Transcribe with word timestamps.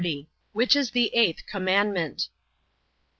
Which 0.51 0.75
is 0.75 0.89
the 0.89 1.13
eighth 1.13 1.45
commandment? 1.45 2.29